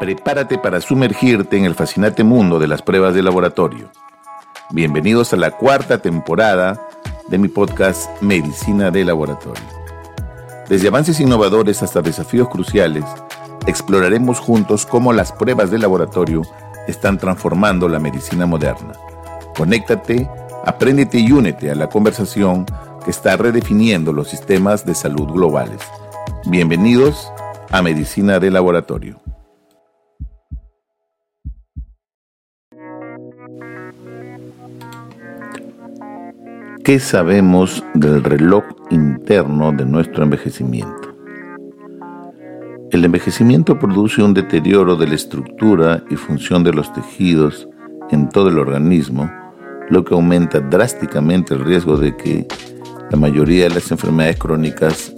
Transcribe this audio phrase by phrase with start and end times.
[0.00, 3.90] Prepárate para sumergirte en el fascinante mundo de las pruebas de laboratorio.
[4.70, 6.88] Bienvenidos a la cuarta temporada
[7.28, 9.62] de mi podcast Medicina de Laboratorio.
[10.68, 13.04] Desde avances innovadores hasta desafíos cruciales,
[13.66, 16.42] exploraremos juntos cómo las pruebas de laboratorio
[16.88, 18.94] están transformando la medicina moderna.
[19.56, 20.28] Conéctate,
[20.64, 22.66] apréndete y únete a la conversación
[23.04, 25.80] que está redefiniendo los sistemas de salud globales.
[26.46, 27.43] Bienvenidos a
[27.82, 29.20] Medicina de Laboratorio.
[36.84, 41.14] ¿Qué sabemos del reloj interno de nuestro envejecimiento?
[42.90, 47.66] El envejecimiento produce un deterioro de la estructura y función de los tejidos
[48.10, 49.30] en todo el organismo,
[49.88, 52.46] lo que aumenta drásticamente el riesgo de que
[53.10, 55.14] la mayoría de las enfermedades crónicas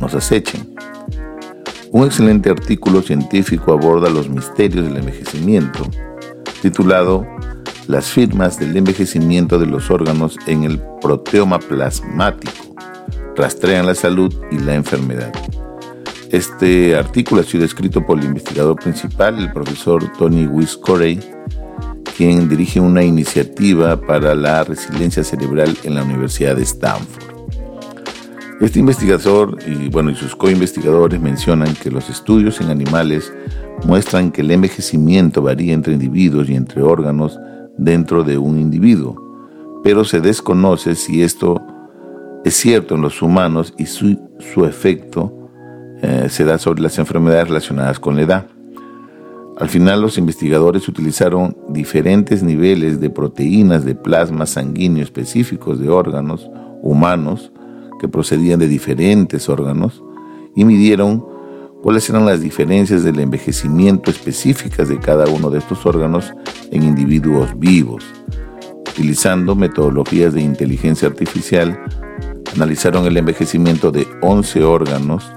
[0.00, 0.79] nos acechen.
[1.92, 5.84] Un excelente artículo científico aborda los misterios del envejecimiento,
[6.62, 7.26] titulado
[7.88, 12.76] las firmas del envejecimiento de los órganos en el proteoma plasmático
[13.34, 15.32] rastrean la salud y la enfermedad.
[16.30, 21.18] Este artículo ha sido escrito por el investigador principal, el profesor Tony Wiscorey,
[22.16, 27.29] quien dirige una iniciativa para la resiliencia cerebral en la Universidad de Stanford.
[28.60, 33.32] Este investigador y, bueno, y sus co-investigadores mencionan que los estudios en animales
[33.86, 37.40] muestran que el envejecimiento varía entre individuos y entre órganos
[37.78, 39.16] dentro de un individuo,
[39.82, 41.58] pero se desconoce si esto
[42.44, 44.18] es cierto en los humanos y su,
[44.66, 45.32] efecto
[46.02, 48.46] eh, se da sobre las enfermedades relacionadas con la edad.
[49.56, 56.50] Al final los investigadores utilizaron diferentes niveles de proteínas de plasma sanguíneo específicos de órganos
[56.82, 57.52] humanos
[58.00, 60.02] que procedían de diferentes órganos
[60.56, 61.24] y midieron
[61.82, 66.32] cuáles eran las diferencias del envejecimiento específicas de cada uno de estos órganos
[66.70, 68.02] en individuos vivos.
[68.90, 71.78] Utilizando metodologías de inteligencia artificial,
[72.54, 75.30] analizaron el envejecimiento de 11 órganos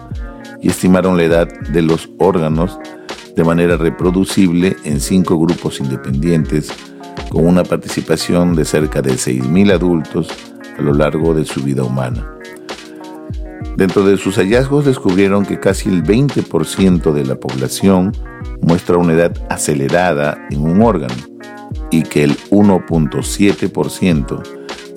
[0.61, 2.79] y estimaron la edad de los órganos
[3.35, 6.71] de manera reproducible en cinco grupos independientes,
[7.29, 10.29] con una participación de cerca de 6.000 adultos
[10.77, 12.33] a lo largo de su vida humana.
[13.77, 18.13] Dentro de sus hallazgos descubrieron que casi el 20% de la población
[18.61, 21.15] muestra una edad acelerada en un órgano
[21.89, 24.43] y que el 1.7%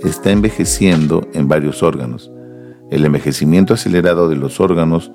[0.04, 2.30] está envejeciendo en varios órganos.
[2.90, 5.10] El envejecimiento acelerado de los órganos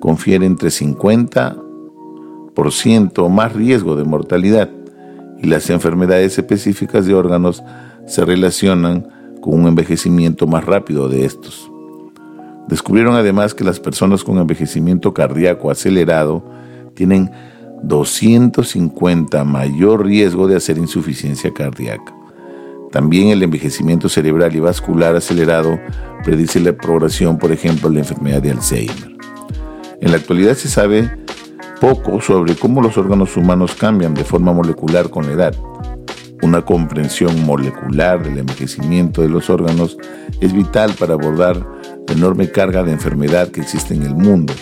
[0.00, 4.70] confiere entre 50% más riesgo de mortalidad
[5.38, 7.62] y las enfermedades específicas de órganos
[8.06, 9.06] se relacionan
[9.40, 11.71] con un envejecimiento más rápido de estos.
[12.68, 16.44] Descubrieron además que las personas con envejecimiento cardíaco acelerado
[16.94, 17.30] tienen
[17.82, 22.14] 250 mayor riesgo de hacer insuficiencia cardíaca.
[22.90, 25.78] También el envejecimiento cerebral y vascular acelerado
[26.24, 29.16] predice la progresión, por ejemplo, de la enfermedad de Alzheimer.
[30.00, 31.10] En la actualidad se sabe
[31.80, 35.54] poco sobre cómo los órganos humanos cambian de forma molecular con la edad.
[36.42, 39.96] Una comprensión molecular del envejecimiento de los órganos
[40.40, 41.56] es vital para abordar
[42.08, 44.52] la enorme carga de enfermedad que existe en el mundo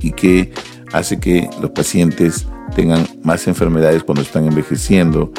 [0.00, 0.52] y que
[0.92, 5.32] hace que los pacientes tengan más enfermedades cuando están envejeciendo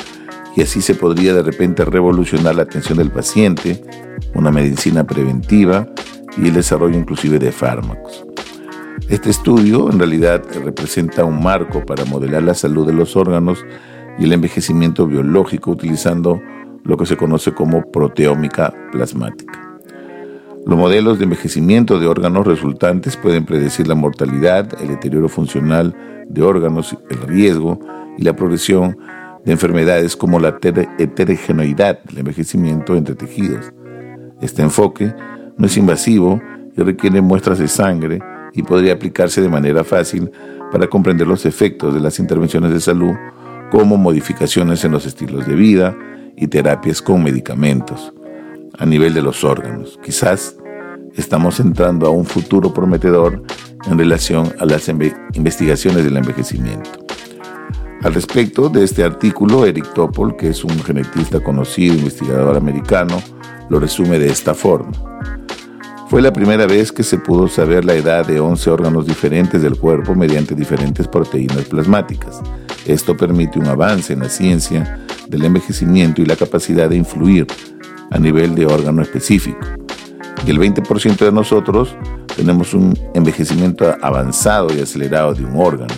[0.56, 3.84] y así se podría de repente revolucionar la atención del paciente,
[4.34, 5.88] una medicina preventiva
[6.38, 8.26] y el desarrollo inclusive de fármacos.
[9.10, 13.66] Este estudio en realidad representa un marco para modelar la salud de los órganos
[14.20, 16.42] y el envejecimiento biológico utilizando
[16.84, 19.62] lo que se conoce como proteómica plasmática.
[20.66, 25.96] Los modelos de envejecimiento de órganos resultantes pueden predecir la mortalidad, el deterioro funcional
[26.30, 27.80] de órganos, el riesgo
[28.18, 28.98] y la progresión
[29.44, 30.60] de enfermedades como la
[31.00, 33.72] heterogeneidad del envejecimiento entre tejidos.
[34.40, 35.14] Este enfoque
[35.58, 36.40] no es invasivo
[36.78, 38.20] y requiere muestras de sangre
[38.54, 40.32] y podría aplicarse de manera fácil
[40.72, 43.14] para comprender los efectos de las intervenciones de salud
[43.72, 45.98] como modificaciones en los estilos de vida
[46.36, 48.14] y terapias con medicamentos
[48.78, 49.98] a nivel de los órganos.
[50.04, 50.58] Quizás
[51.16, 53.44] estamos entrando a un futuro prometedor
[53.90, 54.90] en relación a las
[55.34, 56.90] investigaciones del envejecimiento.
[58.04, 63.22] Al respecto de este artículo, Eric Topol, que es un genetista conocido, investigador americano,
[63.70, 64.92] lo resume de esta forma.
[66.10, 69.78] Fue la primera vez que se pudo saber la edad de 11 órganos diferentes del
[69.78, 72.42] cuerpo mediante diferentes proteínas plasmáticas.
[72.86, 77.48] Esto permite un avance en la ciencia del envejecimiento y la capacidad de influir
[78.10, 79.60] a nivel de órgano específico.
[80.46, 81.96] Y el 20% de nosotros
[82.36, 85.94] tenemos un envejecimiento avanzado y acelerado de un órgano.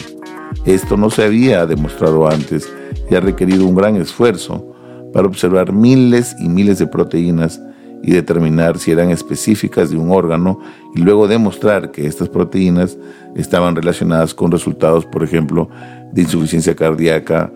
[0.65, 2.71] Esto no se había demostrado antes
[3.09, 4.73] y ha requerido un gran esfuerzo
[5.13, 7.61] para observar miles y miles de proteínas
[8.03, 10.59] y determinar si eran específicas de un órgano
[10.93, 12.97] y luego demostrar que estas proteínas
[13.35, 15.69] estaban relacionadas con resultados, por ejemplo,
[16.13, 17.51] de insuficiencia cardíaca,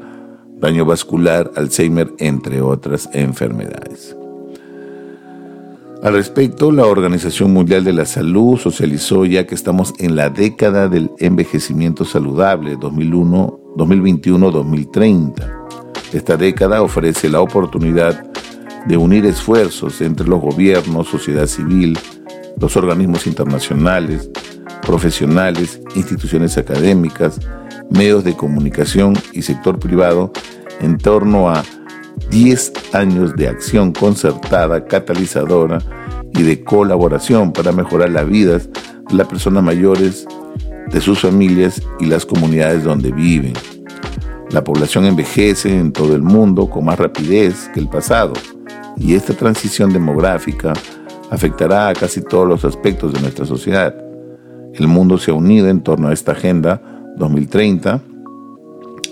[0.59, 4.15] daño vascular, Alzheimer, entre otras enfermedades.
[6.03, 10.89] Al respecto, la Organización Mundial de la Salud socializó ya que estamos en la década
[10.89, 15.33] del envejecimiento saludable 2021-2030.
[16.13, 18.31] Esta década ofrece la oportunidad
[18.85, 21.97] de unir esfuerzos entre los gobiernos, sociedad civil,
[22.59, 24.31] los organismos internacionales,
[24.83, 27.39] profesionales, instituciones académicas,
[27.89, 30.31] medios de comunicación y sector privado
[30.81, 31.63] en torno a
[32.29, 35.79] 10 años de acción concertada, catalizadora
[36.33, 38.69] y de colaboración para mejorar las vidas
[39.09, 40.27] de las personas mayores,
[40.91, 43.53] de sus familias y las comunidades donde viven.
[44.51, 48.33] La población envejece en todo el mundo con más rapidez que el pasado
[48.97, 50.73] y esta transición demográfica
[51.29, 53.95] afectará a casi todos los aspectos de nuestra sociedad.
[54.73, 56.81] El mundo se ha unido en torno a esta Agenda
[57.17, 58.01] 2030.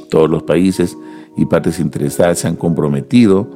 [0.09, 0.97] Todos los países
[1.35, 3.49] y partes interesadas se han comprometido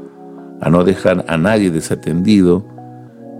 [0.61, 2.65] a no dejar a nadie desatendido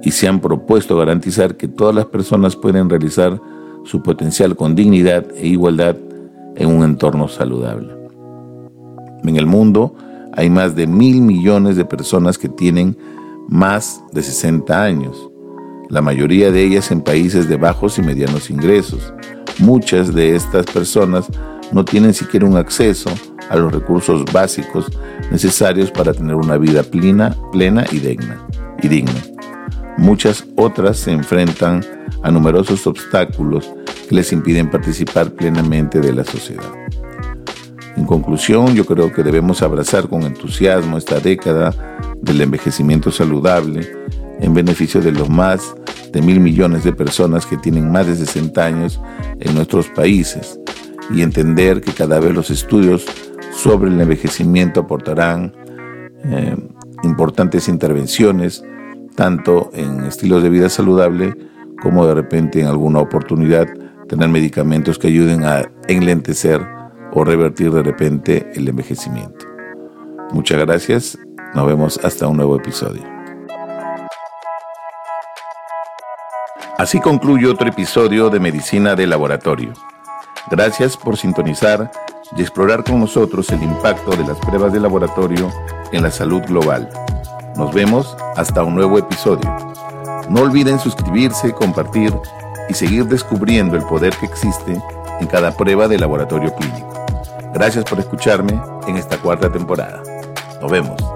[0.02, 3.42] y se han propuesto garantizar que todas las personas pueden realizar
[3.84, 5.98] su potencial con dignidad e igualdad
[6.56, 7.94] en un entorno saludable.
[9.24, 9.96] En el mundo
[10.34, 12.98] hay más de mil millones de personas que tienen
[13.48, 15.30] más de 60 años,
[15.90, 19.14] la mayoría de ellas en países de bajos y medianos ingresos.
[19.60, 21.28] Muchas de estas personas
[21.72, 23.10] no tienen siquiera un acceso
[23.50, 24.86] a los recursos básicos
[25.32, 28.40] necesarios para tener una vida plena, plena y digna.
[28.82, 29.22] Y digna.
[29.98, 31.84] Muchas otras se enfrentan
[32.24, 33.70] a numerosos obstáculos
[34.08, 36.72] que les impiden participar plenamente de la sociedad.
[37.98, 41.74] En conclusión, yo creo que debemos abrazar con entusiasmo esta década
[42.22, 43.92] del envejecimiento saludable
[44.40, 45.76] en beneficio de los más
[46.12, 49.02] de mil millones de personas que tienen más de 60 años
[49.40, 50.60] en nuestros países
[51.14, 53.06] y entender que cada vez los estudios
[53.52, 55.54] sobre el envejecimiento aportarán
[56.24, 56.56] eh,
[57.04, 58.64] importantes intervenciones,
[59.16, 61.36] tanto en estilos de vida saludable
[61.82, 63.68] como de repente en alguna oportunidad
[64.08, 66.62] tener medicamentos que ayuden a enlentecer
[67.12, 69.46] o revertir de repente el envejecimiento.
[70.32, 71.18] Muchas gracias,
[71.56, 73.19] nos vemos hasta un nuevo episodio.
[76.80, 79.74] Así concluye otro episodio de Medicina de Laboratorio.
[80.50, 81.92] Gracias por sintonizar
[82.38, 85.52] y explorar con nosotros el impacto de las pruebas de laboratorio
[85.92, 86.90] en la salud global.
[87.58, 89.54] Nos vemos hasta un nuevo episodio.
[90.30, 92.14] No olviden suscribirse, compartir
[92.70, 94.82] y seguir descubriendo el poder que existe
[95.20, 96.94] en cada prueba de laboratorio clínico.
[97.54, 100.02] Gracias por escucharme en esta cuarta temporada.
[100.62, 101.09] Nos vemos.